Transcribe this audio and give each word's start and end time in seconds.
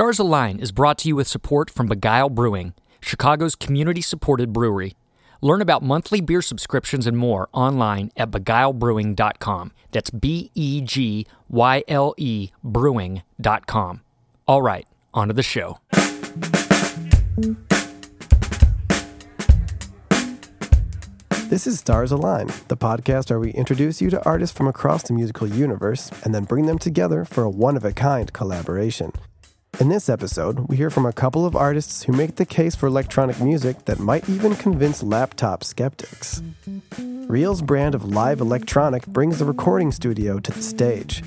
Stars 0.00 0.18
Align 0.18 0.58
is 0.60 0.72
brought 0.72 0.96
to 0.96 1.08
you 1.08 1.16
with 1.16 1.28
support 1.28 1.68
from 1.68 1.86
Begyle 1.86 2.30
Brewing, 2.30 2.72
Chicago's 3.02 3.54
community 3.54 4.00
supported 4.00 4.50
brewery. 4.50 4.94
Learn 5.42 5.60
about 5.60 5.82
monthly 5.82 6.22
beer 6.22 6.40
subscriptions 6.40 7.06
and 7.06 7.18
more 7.18 7.50
online 7.52 8.10
at 8.16 8.30
begylebrewing.com. 8.30 9.72
That's 9.90 10.08
B 10.08 10.50
E 10.54 10.80
G 10.80 11.26
Y 11.50 11.84
L 11.86 12.14
E 12.16 12.48
brewing.com. 12.64 14.00
All 14.48 14.62
right, 14.62 14.86
on 15.12 15.28
to 15.28 15.34
the 15.34 15.42
show. 15.42 15.76
This 21.50 21.66
is 21.66 21.78
Stars 21.78 22.10
Align, 22.10 22.46
the 22.68 22.76
podcast 22.78 23.28
where 23.28 23.38
we 23.38 23.50
introduce 23.50 24.00
you 24.00 24.08
to 24.08 24.24
artists 24.24 24.56
from 24.56 24.66
across 24.66 25.02
the 25.02 25.12
musical 25.12 25.46
universe 25.46 26.10
and 26.24 26.34
then 26.34 26.44
bring 26.44 26.64
them 26.64 26.78
together 26.78 27.26
for 27.26 27.44
a 27.44 27.50
one 27.50 27.76
of 27.76 27.84
a 27.84 27.92
kind 27.92 28.32
collaboration. 28.32 29.12
In 29.80 29.88
this 29.88 30.10
episode, 30.10 30.68
we 30.68 30.76
hear 30.76 30.90
from 30.90 31.06
a 31.06 31.12
couple 31.12 31.46
of 31.46 31.56
artists 31.56 32.02
who 32.02 32.12
make 32.12 32.36
the 32.36 32.44
case 32.44 32.74
for 32.74 32.86
electronic 32.86 33.40
music 33.40 33.86
that 33.86 33.98
might 33.98 34.28
even 34.28 34.54
convince 34.54 35.02
laptop 35.02 35.64
skeptics. 35.64 36.42
Real's 36.98 37.62
brand 37.62 37.94
of 37.94 38.04
live 38.04 38.42
electronic 38.42 39.06
brings 39.06 39.38
the 39.38 39.46
recording 39.46 39.90
studio 39.90 40.38
to 40.38 40.52
the 40.52 40.60
stage. 40.60 41.24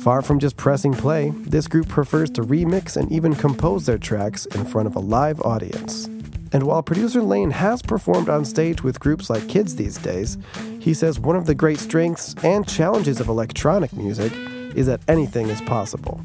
Far 0.00 0.22
from 0.22 0.40
just 0.40 0.56
pressing 0.56 0.92
play, 0.92 1.30
this 1.36 1.68
group 1.68 1.86
prefers 1.86 2.30
to 2.30 2.42
remix 2.42 2.96
and 2.96 3.12
even 3.12 3.32
compose 3.36 3.86
their 3.86 3.96
tracks 3.96 4.44
in 4.46 4.64
front 4.64 4.88
of 4.88 4.96
a 4.96 5.00
live 5.00 5.40
audience. 5.42 6.06
And 6.52 6.64
while 6.64 6.82
producer 6.82 7.22
Lane 7.22 7.52
has 7.52 7.80
performed 7.80 8.28
on 8.28 8.44
stage 8.44 8.82
with 8.82 8.98
groups 8.98 9.30
like 9.30 9.48
Kids 9.48 9.76
these 9.76 9.98
days, 9.98 10.36
he 10.80 10.94
says 10.94 11.20
one 11.20 11.36
of 11.36 11.46
the 11.46 11.54
great 11.54 11.78
strengths 11.78 12.34
and 12.42 12.66
challenges 12.66 13.20
of 13.20 13.28
electronic 13.28 13.92
music 13.92 14.32
is 14.74 14.86
that 14.86 15.00
anything 15.06 15.48
is 15.48 15.60
possible. 15.60 16.20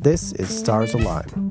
This 0.00 0.32
is 0.34 0.48
Stars 0.56 0.94
Align. 0.94 1.50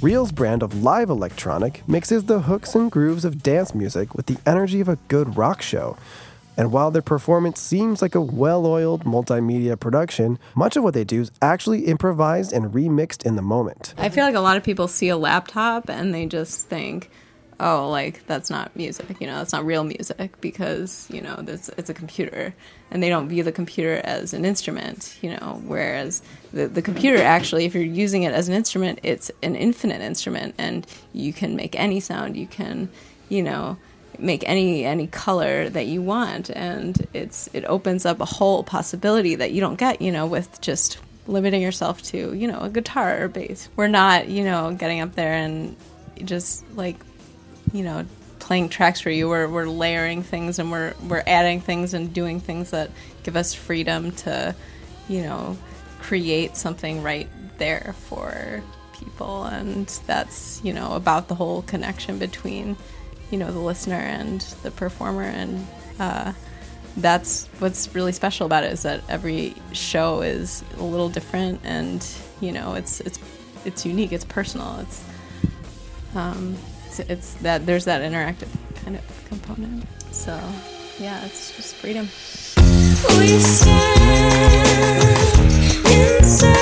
Real's 0.00 0.30
brand 0.30 0.62
of 0.62 0.84
live 0.84 1.10
electronic 1.10 1.82
mixes 1.88 2.22
the 2.22 2.38
hooks 2.42 2.76
and 2.76 2.88
grooves 2.88 3.24
of 3.24 3.42
dance 3.42 3.74
music 3.74 4.14
with 4.14 4.26
the 4.26 4.36
energy 4.46 4.80
of 4.80 4.88
a 4.88 4.94
good 5.08 5.36
rock 5.36 5.60
show. 5.60 5.96
And 6.56 6.70
while 6.70 6.92
their 6.92 7.02
performance 7.02 7.60
seems 7.60 8.00
like 8.00 8.14
a 8.14 8.20
well 8.20 8.64
oiled 8.64 9.02
multimedia 9.04 9.78
production, 9.78 10.38
much 10.54 10.76
of 10.76 10.84
what 10.84 10.94
they 10.94 11.02
do 11.02 11.22
is 11.22 11.32
actually 11.42 11.86
improvised 11.86 12.52
and 12.52 12.72
remixed 12.72 13.26
in 13.26 13.34
the 13.34 13.42
moment. 13.42 13.94
I 13.98 14.08
feel 14.08 14.24
like 14.24 14.36
a 14.36 14.40
lot 14.40 14.56
of 14.56 14.62
people 14.62 14.86
see 14.86 15.08
a 15.08 15.16
laptop 15.16 15.90
and 15.90 16.14
they 16.14 16.26
just 16.26 16.68
think, 16.68 17.10
oh, 17.60 17.88
like 17.88 18.26
that's 18.26 18.50
not 18.50 18.74
music, 18.76 19.20
you 19.20 19.26
know, 19.26 19.42
it's 19.42 19.52
not 19.52 19.64
real 19.64 19.84
music 19.84 20.40
because, 20.40 21.08
you 21.10 21.20
know, 21.20 21.36
this, 21.36 21.70
it's 21.76 21.90
a 21.90 21.94
computer. 21.94 22.54
And 22.90 23.02
they 23.02 23.08
don't 23.08 23.28
view 23.28 23.42
the 23.42 23.52
computer 23.52 24.00
as 24.04 24.32
an 24.32 24.44
instrument, 24.44 25.18
you 25.20 25.30
know, 25.30 25.60
whereas 25.66 26.22
the, 26.52 26.68
the 26.68 26.82
computer 26.82 27.22
actually, 27.22 27.64
if 27.64 27.74
you're 27.74 27.84
using 27.84 28.22
it 28.22 28.32
as 28.32 28.48
an 28.48 28.54
instrument, 28.54 29.00
it's 29.02 29.30
an 29.42 29.56
infinite 29.56 30.00
instrument 30.00 30.54
and 30.56 30.86
you 31.12 31.32
can 31.32 31.56
make 31.56 31.78
any 31.78 32.00
sound, 32.00 32.36
you 32.36 32.46
can, 32.46 32.88
you 33.28 33.42
know, 33.42 33.76
make 34.18 34.42
any 34.48 34.84
any 34.84 35.06
color 35.06 35.68
that 35.68 35.86
you 35.86 36.02
want. 36.02 36.50
And 36.50 37.06
it's 37.12 37.48
it 37.52 37.64
opens 37.64 38.06
up 38.06 38.20
a 38.20 38.24
whole 38.24 38.62
possibility 38.62 39.34
that 39.36 39.52
you 39.52 39.60
don't 39.60 39.78
get 39.78 40.02
you 40.02 40.10
know 40.12 40.26
with 40.26 40.60
just 40.60 40.98
limiting 41.26 41.62
yourself 41.62 42.02
to 42.02 42.32
you 42.34 42.48
know 42.48 42.58
a 42.58 42.68
guitar 42.68 43.22
or 43.22 43.28
bass. 43.28 43.68
We're 43.76 43.88
not 43.88 44.28
you 44.28 44.44
know 44.44 44.74
getting 44.74 45.00
up 45.00 45.14
there 45.14 45.34
and 45.34 45.76
just 46.24 46.64
like 46.76 46.96
you 47.72 47.84
know 47.84 48.04
playing 48.38 48.70
tracks 48.70 49.00
for 49.00 49.10
you. 49.10 49.28
We're, 49.28 49.46
we're 49.46 49.68
layering 49.68 50.22
things 50.22 50.58
and 50.58 50.70
we're 50.70 50.94
we're 51.06 51.22
adding 51.26 51.60
things 51.60 51.92
and 51.92 52.12
doing 52.12 52.40
things 52.40 52.70
that 52.70 52.90
give 53.22 53.36
us 53.36 53.52
freedom 53.52 54.12
to 54.12 54.54
you 55.08 55.22
know 55.22 55.58
create 56.00 56.56
something 56.56 57.02
right 57.02 57.28
there 57.58 57.94
for 58.08 58.62
people. 58.94 59.44
And 59.44 59.86
that's 60.06 60.60
you 60.64 60.72
know 60.72 60.94
about 60.94 61.28
the 61.28 61.34
whole 61.34 61.62
connection 61.62 62.18
between 62.18 62.76
you 63.30 63.38
know 63.38 63.52
the 63.52 63.58
listener 63.58 63.96
and 63.96 64.40
the 64.62 64.70
performer. 64.70 65.24
And 65.24 65.66
uh, 65.98 66.32
that's 66.96 67.46
what's 67.58 67.94
really 67.94 68.12
special 68.12 68.46
about 68.46 68.64
it 68.64 68.72
is 68.72 68.82
that 68.82 69.02
every 69.08 69.54
show 69.72 70.22
is 70.22 70.64
a 70.78 70.82
little 70.82 71.08
different 71.08 71.60
and 71.64 72.06
you 72.40 72.52
know 72.52 72.74
it's 72.74 73.00
it's 73.00 73.18
it's 73.64 73.84
unique. 73.84 74.12
It's 74.12 74.24
personal. 74.24 74.78
It's 74.80 75.04
um 76.14 76.56
it's, 76.88 77.00
it's 77.10 77.34
that 77.34 77.66
there's 77.66 77.84
that 77.84 78.00
interactive 78.02 78.48
kind 78.82 78.96
of 78.96 79.24
component. 79.28 79.84
So 80.10 80.32
yeah 80.98 81.24
it's 81.24 81.54
just 81.56 81.74
freedom. 81.76 82.08
We 83.18 83.38
stand 83.38 83.78
inside 85.86 86.57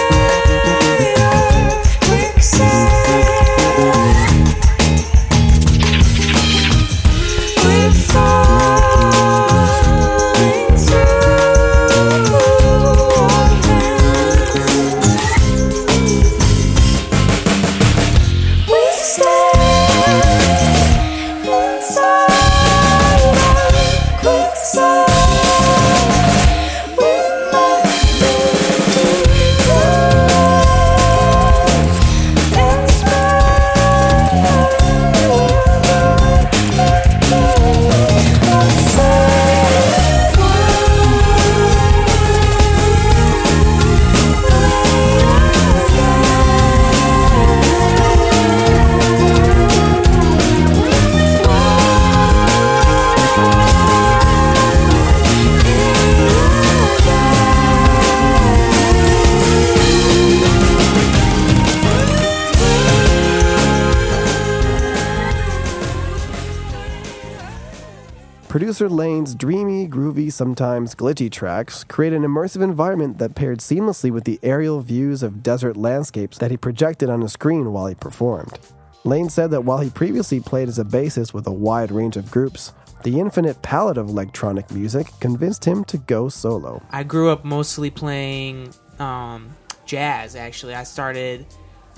producer 68.57 68.89
Lane's 68.89 69.35
dreamy, 69.35 69.87
groovy, 69.87 70.33
sometimes 70.33 70.95
glitchy 70.95 71.31
tracks 71.31 71.85
create 71.85 72.15
an 72.15 72.23
immersive 72.23 72.63
environment 72.63 73.19
that 73.19 73.35
paired 73.35 73.59
seamlessly 73.59 74.11
with 74.11 74.25
the 74.25 74.41
aerial 74.43 74.81
views 74.81 75.23
of 75.23 75.43
desert 75.43 75.77
landscapes 75.77 76.39
that 76.39 76.51
he 76.51 76.57
projected 76.57 77.11
on 77.11 77.23
a 77.23 77.29
screen 77.29 77.71
while 77.71 77.87
he 77.87 77.95
performed. 77.95 78.59
Lane 79.05 79.29
said 79.29 79.51
that 79.51 79.61
while 79.61 79.77
he 79.77 79.91
previously 79.91 80.41
played 80.41 80.69
as 80.69 80.79
a 80.79 80.85
bassist 80.85 81.35
with 81.35 81.47
a 81.47 81.53
wide 81.53 81.93
range 81.93 82.17
of 82.17 82.31
groups, 82.31 82.73
the 83.03 83.21
infinite 83.21 83.61
palette 83.61 83.99
of 83.99 84.09
electronic 84.09 84.71
music 84.71 85.07
convinced 85.21 85.63
him 85.63 85.85
to 85.85 85.99
go 85.99 86.31
solo. 86.31 86.81
I 86.93 87.03
grew 87.03 87.29
up 87.29 87.45
mostly 87.45 87.91
playing 87.91 88.73
um, 88.99 89.55
jazz, 89.85 90.35
actually. 90.35 90.75
I 90.75 90.85
started 90.85 91.45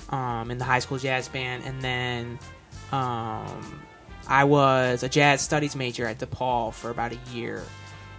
um, 0.09 0.51
in 0.51 0.57
the 0.57 0.65
high 0.65 0.79
school 0.79 0.97
jazz 0.97 1.29
band, 1.29 1.63
and 1.63 1.81
then 1.81 2.37
um, 2.91 3.81
I 4.27 4.43
was 4.43 5.03
a 5.03 5.09
jazz 5.09 5.41
studies 5.41 5.75
major 5.75 6.05
at 6.05 6.19
DePaul 6.19 6.73
for 6.73 6.89
about 6.89 7.11
a 7.11 7.17
year. 7.31 7.63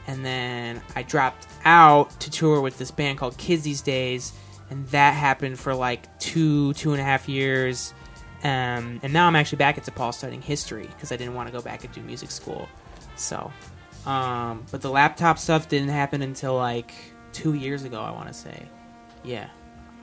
And 0.06 0.24
then 0.24 0.82
I 0.96 1.02
dropped 1.02 1.46
out 1.64 2.18
to 2.20 2.30
tour 2.30 2.60
with 2.60 2.78
this 2.78 2.90
band 2.90 3.18
called 3.18 3.36
Kids 3.36 3.62
These 3.62 3.82
Days, 3.82 4.32
and 4.70 4.86
that 4.88 5.14
happened 5.14 5.58
for 5.58 5.74
like 5.74 6.18
two, 6.18 6.72
two 6.74 6.92
and 6.92 7.00
a 7.00 7.04
half 7.04 7.28
years. 7.28 7.94
Um, 8.42 9.00
and 9.02 9.12
now 9.12 9.26
I'm 9.26 9.36
actually 9.36 9.58
back 9.58 9.76
at 9.78 9.84
DePaul 9.84 10.14
studying 10.14 10.42
history 10.42 10.86
because 10.86 11.12
I 11.12 11.16
didn't 11.16 11.34
want 11.34 11.48
to 11.48 11.52
go 11.52 11.60
back 11.60 11.84
and 11.84 11.92
do 11.92 12.00
music 12.00 12.30
school. 12.30 12.68
So, 13.16 13.52
um, 14.06 14.64
but 14.70 14.80
the 14.80 14.90
laptop 14.90 15.38
stuff 15.38 15.68
didn't 15.68 15.90
happen 15.90 16.22
until 16.22 16.56
like 16.56 16.92
two 17.32 17.54
years 17.54 17.84
ago, 17.84 18.00
I 18.00 18.10
want 18.10 18.28
to 18.28 18.34
say. 18.34 18.66
Yeah. 19.22 19.48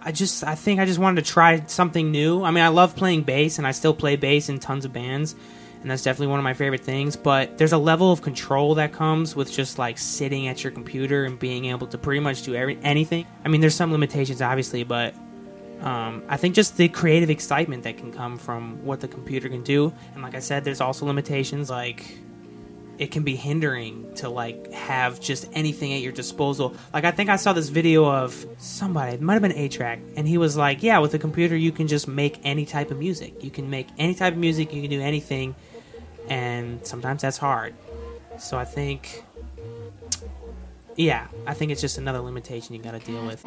I 0.02 0.12
just, 0.12 0.44
I 0.44 0.56
think 0.56 0.80
I 0.80 0.86
just 0.86 1.00
wanted 1.00 1.26
to 1.26 1.32
try 1.32 1.66
something 1.66 2.12
new. 2.12 2.44
I 2.44 2.52
mean, 2.52 2.64
I 2.64 2.68
love 2.68 2.96
playing 2.96 3.24
bass 3.24 3.58
and 3.58 3.66
I 3.66 3.72
still 3.72 3.94
play 3.94 4.16
bass 4.16 4.48
in 4.50 4.60
tons 4.60 4.86
of 4.86 4.94
bands. 4.94 5.36
And 5.81 5.91
that's 5.91 6.03
definitely 6.03 6.27
one 6.27 6.39
of 6.39 6.44
my 6.44 6.53
favorite 6.53 6.81
things. 6.81 7.15
But 7.15 7.57
there's 7.57 7.74
a 7.74 7.77
level 7.77 8.12
of 8.12 8.21
control 8.21 8.75
that 8.75 8.94
comes 8.94 9.35
with 9.35 9.51
just 9.51 9.77
like 9.77 9.97
sitting 9.97 10.47
at 10.47 10.63
your 10.63 10.71
computer 10.71 11.25
and 11.25 11.38
being 11.38 11.65
able 11.65 11.88
to 11.88 11.97
pretty 11.97 12.19
much 12.19 12.44
do 12.44 12.56
every, 12.56 12.79
anything. 12.83 13.25
I 13.45 13.50
mean, 13.50 13.62
there's 13.62 13.75
some 13.75 13.91
limitations, 13.91 14.41
obviously, 14.41 14.83
but 14.83 15.13
um, 15.81 16.24
I 16.27 16.38
think 16.38 16.56
just 16.56 16.77
the 16.77 16.89
creative 16.89 17.29
excitement 17.29 17.83
that 17.83 17.97
can 17.97 18.12
come 18.12 18.38
from 18.38 18.83
what 18.83 19.00
the 19.00 19.07
computer 19.07 19.47
can 19.50 19.63
do. 19.63 19.94
And 20.13 20.24
like 20.24 20.35
I 20.35 20.39
said, 20.39 20.63
there's 20.63 20.81
also 20.81 21.06
limitations 21.06 21.69
like 21.69 22.18
it 22.97 23.12
can 23.12 23.24
be 23.24 23.35
hindering 23.35 24.12
to 24.15 24.29
like 24.29 24.71
have 24.71 25.19
just 25.19 25.47
anything 25.53 25.94
at 25.94 26.01
your 26.01 26.12
disposal. 26.12 26.75
Like 26.94 27.03
I 27.03 27.12
think 27.12 27.29
I 27.29 27.35
saw 27.35 27.53
this 27.53 27.69
video 27.69 28.09
of 28.09 28.45
somebody, 28.57 29.13
it 29.13 29.21
might 29.21 29.33
have 29.33 29.41
been 29.41 29.51
A-Trak, 29.51 30.00
and 30.15 30.27
he 30.27 30.38
was 30.38 30.57
like, 30.57 30.81
"Yeah, 30.81 30.97
with 31.00 31.13
a 31.13 31.19
computer 31.19 31.56
you 31.56 31.71
can 31.71 31.88
just 31.88 32.07
make 32.07 32.39
any 32.44 32.65
type 32.65 32.89
of 32.91 32.97
music. 32.97 33.44
You 33.44 33.51
can 33.51 33.69
make 33.69 33.88
any 33.97 34.15
type 34.15 34.33
of 34.33 34.39
music, 34.39 34.74
you 34.74 34.81
can 34.81 34.89
do 34.89 35.01
anything." 35.01 35.56
And 36.29 36.85
sometimes 36.85 37.21
that's 37.21 37.38
hard. 37.38 37.74
So 38.38 38.57
I 38.57 38.65
think 38.65 39.24
yeah, 40.95 41.27
I 41.45 41.53
think 41.53 41.71
it's 41.71 41.81
just 41.81 41.97
another 41.97 42.19
limitation 42.19 42.75
you 42.75 42.81
got 42.81 42.91
to 42.91 43.00
deal 43.00 43.25
with. 43.25 43.45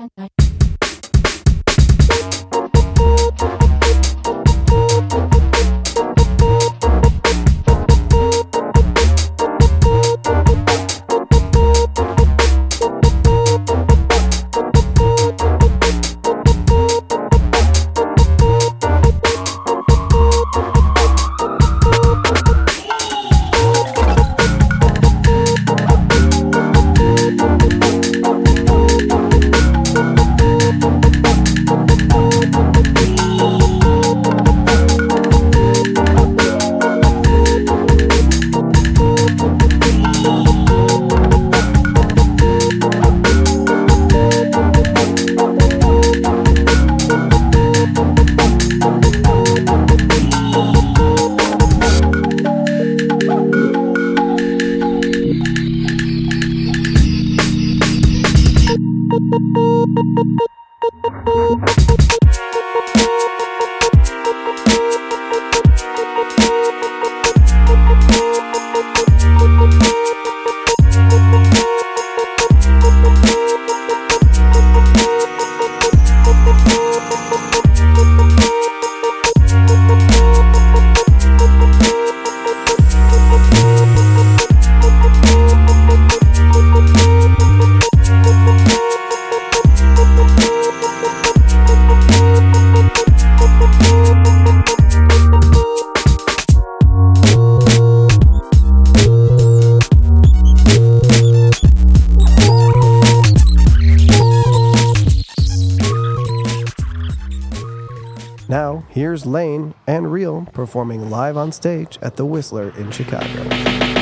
Now, 108.51 108.85
here's 108.89 109.27
Lane 109.27 109.75
and 109.87 110.11
Real 110.11 110.45
performing 110.53 111.09
live 111.09 111.37
on 111.37 111.53
stage 111.53 112.01
at 112.03 112.17
the 112.17 112.25
Whistler 112.25 112.77
in 112.77 112.91
Chicago. 112.91 114.00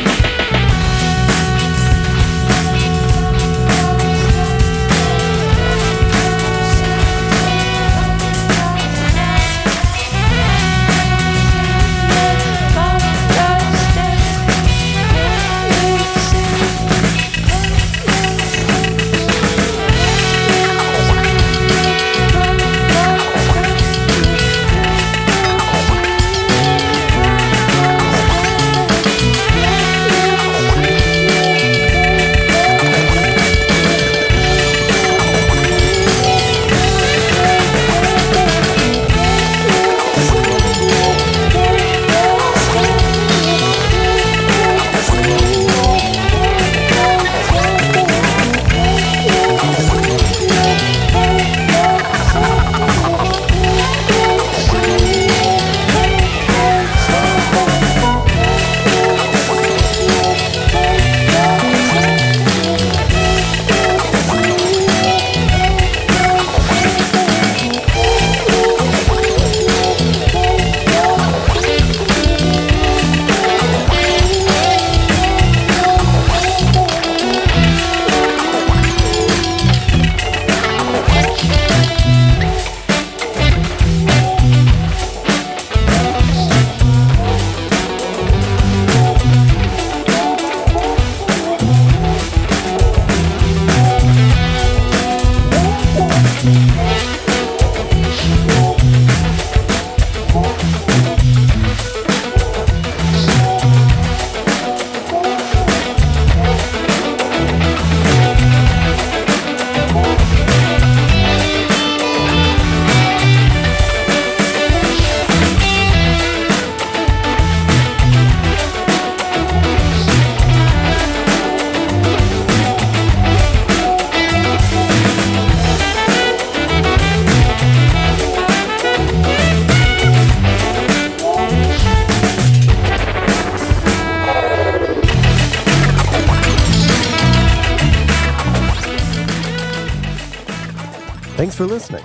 Thanks 141.38 141.54
for 141.54 141.66
listening. 141.66 142.04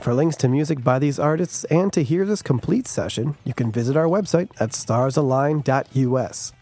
For 0.00 0.12
links 0.12 0.36
to 0.36 0.46
music 0.46 0.84
by 0.84 0.98
these 0.98 1.18
artists 1.18 1.64
and 1.70 1.90
to 1.94 2.04
hear 2.04 2.26
this 2.26 2.42
complete 2.42 2.86
session, 2.86 3.34
you 3.44 3.54
can 3.54 3.72
visit 3.72 3.96
our 3.96 4.04
website 4.04 4.50
at 4.60 4.72
starsalign.us. 4.72 6.52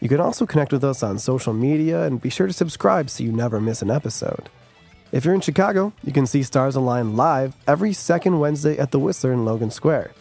You 0.00 0.08
can 0.10 0.20
also 0.20 0.44
connect 0.44 0.70
with 0.70 0.84
us 0.84 1.02
on 1.02 1.18
social 1.18 1.54
media 1.54 2.02
and 2.02 2.20
be 2.20 2.28
sure 2.28 2.46
to 2.46 2.52
subscribe 2.52 3.08
so 3.08 3.24
you 3.24 3.32
never 3.32 3.58
miss 3.58 3.80
an 3.80 3.90
episode. 3.90 4.50
If 5.12 5.24
you're 5.24 5.32
in 5.32 5.40
Chicago, 5.40 5.94
you 6.04 6.12
can 6.12 6.26
see 6.26 6.42
Stars 6.42 6.76
Align 6.76 7.16
live 7.16 7.56
every 7.66 7.94
second 7.94 8.38
Wednesday 8.38 8.76
at 8.76 8.90
the 8.90 8.98
Whistler 8.98 9.32
in 9.32 9.46
Logan 9.46 9.70
Square. 9.70 10.12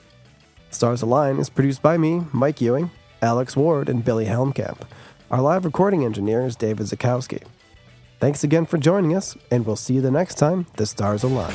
Stars 0.70 1.02
Align 1.02 1.40
is 1.40 1.50
produced 1.50 1.82
by 1.82 1.98
me, 1.98 2.24
Mike 2.32 2.62
Ewing, 2.62 2.92
Alex 3.22 3.58
Ward, 3.58 3.90
and 3.90 4.06
Billy 4.06 4.28
Helmkamp. 4.28 4.84
Our 5.30 5.42
live 5.42 5.66
recording 5.66 6.06
engineer 6.06 6.46
is 6.46 6.56
David 6.56 6.86
Zakowski. 6.86 7.44
Thanks 8.20 8.44
again 8.44 8.66
for 8.66 8.78
joining 8.78 9.16
us, 9.16 9.38
and 9.52 9.66
we'll 9.66 9.76
see 9.76 9.96
you 9.96 10.02
the 10.02 10.12
next 10.12 10.36
time 10.36 10.68
the 10.78 10.86
stars 10.86 11.24
align. 11.24 11.54